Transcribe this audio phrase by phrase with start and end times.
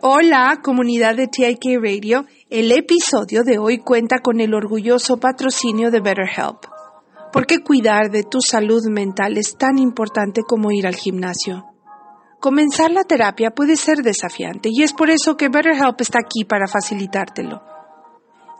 [0.00, 2.26] Hola, comunidad de TIK Radio.
[2.50, 6.64] El episodio de hoy cuenta con el orgulloso patrocinio de BetterHelp.
[7.32, 11.64] Porque cuidar de tu salud mental es tan importante como ir al gimnasio.
[12.40, 16.66] Comenzar la terapia puede ser desafiante y es por eso que BetterHelp está aquí para
[16.66, 17.62] facilitártelo.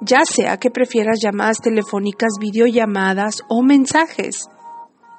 [0.00, 4.48] Ya sea que prefieras llamadas telefónicas, videollamadas o mensajes.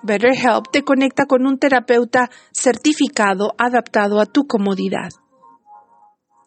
[0.03, 5.09] BetterHelp te conecta con un terapeuta certificado adaptado a tu comodidad.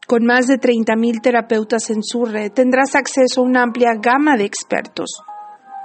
[0.06, 4.45] Con más de 30.000 terapeutas en su red tendrás acceso a una amplia gama de
[4.45, 5.20] expertos,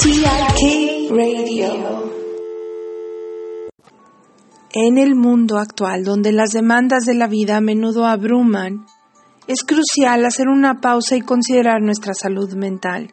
[0.00, 2.14] TIK Radio.
[4.72, 8.86] En el mundo actual, donde las demandas de la vida a menudo abruman,
[9.46, 13.12] es crucial hacer una pausa y considerar nuestra salud mental,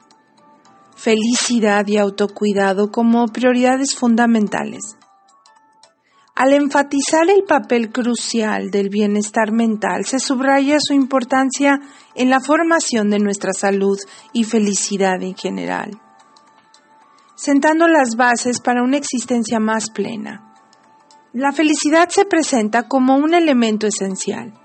[0.95, 4.95] felicidad y autocuidado como prioridades fundamentales.
[6.33, 11.79] Al enfatizar el papel crucial del bienestar mental, se subraya su importancia
[12.15, 13.99] en la formación de nuestra salud
[14.31, 16.01] y felicidad en general,
[17.35, 20.55] sentando las bases para una existencia más plena.
[21.33, 24.60] La felicidad se presenta como un elemento esencial,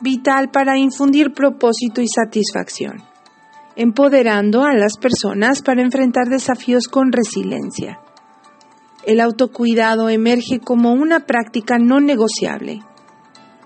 [0.00, 3.02] vital para infundir propósito y satisfacción,
[3.76, 8.00] empoderando a las personas para enfrentar desafíos con resiliencia.
[9.04, 12.80] El autocuidado emerge como una práctica no negociable,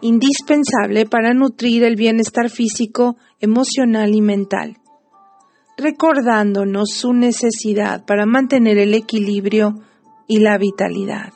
[0.00, 4.78] indispensable para nutrir el bienestar físico, emocional y mental,
[5.76, 9.74] recordándonos su necesidad para mantener el equilibrio
[10.28, 11.32] y la vitalidad.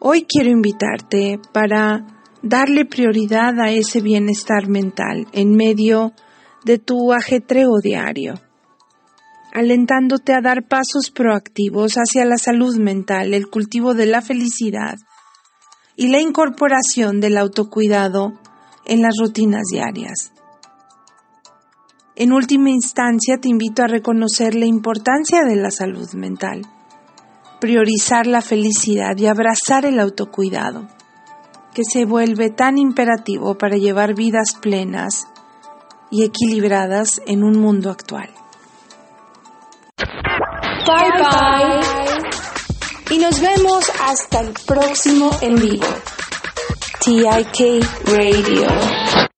[0.00, 6.12] Hoy quiero invitarte para darle prioridad a ese bienestar mental en medio
[6.64, 8.34] de tu ajetreo diario,
[9.52, 14.96] alentándote a dar pasos proactivos hacia la salud mental, el cultivo de la felicidad
[15.96, 18.32] y la incorporación del autocuidado
[18.86, 20.32] en las rutinas diarias.
[22.14, 26.62] En última instancia, te invito a reconocer la importancia de la salud mental,
[27.60, 30.88] priorizar la felicidad y abrazar el autocuidado,
[31.78, 35.28] que se vuelve tan imperativo para llevar vidas plenas
[36.10, 38.28] y equilibradas en un mundo actual.
[39.96, 43.16] Bye bye.
[43.16, 45.86] Y nos vemos hasta el próximo en vivo.
[47.04, 49.27] TIK Radio.